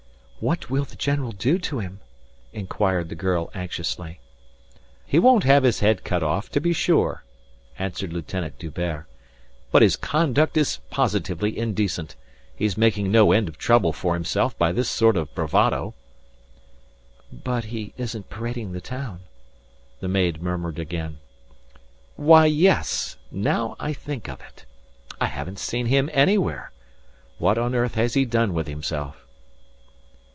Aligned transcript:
"What 0.41 0.71
will 0.71 0.85
the 0.85 0.95
general 0.95 1.33
do 1.33 1.59
to 1.59 1.77
him?" 1.77 1.99
inquired 2.51 3.09
the 3.09 3.15
girl 3.15 3.51
anxiously. 3.53 4.19
"He 5.05 5.19
won't 5.19 5.43
have 5.43 5.61
his 5.61 5.81
head 5.81 6.03
cut 6.03 6.23
off, 6.23 6.49
to 6.49 6.59
be 6.59 6.73
sure," 6.73 7.23
answered 7.77 8.11
Lieutenant 8.11 8.57
D'Hubert. 8.57 9.05
"But 9.71 9.83
his 9.83 9.95
conduct 9.95 10.57
is 10.57 10.79
positively 10.89 11.55
indecent. 11.55 12.15
He's 12.55 12.75
making 12.75 13.11
no 13.11 13.31
end 13.31 13.49
of 13.49 13.59
trouble 13.59 13.93
for 13.93 14.15
himself 14.15 14.57
by 14.57 14.71
this 14.71 14.89
sort 14.89 15.15
of 15.15 15.31
bravado." 15.35 15.93
"But 17.31 17.65
he 17.65 17.93
isn't 17.97 18.29
parading 18.31 18.71
the 18.71 18.81
town," 18.81 19.19
the 19.99 20.07
maid 20.07 20.41
murmured 20.41 20.79
again. 20.79 21.19
"Why, 22.15 22.47
yes! 22.47 23.15
Now 23.29 23.75
I 23.79 23.93
think 23.93 24.27
of 24.27 24.41
it. 24.41 24.65
I 25.19 25.27
haven't 25.27 25.59
seen 25.59 25.85
him 25.85 26.09
anywhere. 26.11 26.71
What 27.37 27.59
on 27.59 27.75
earth 27.75 27.93
has 27.93 28.15
he 28.15 28.25
done 28.25 28.55
with 28.55 28.65
himself?" 28.65 29.19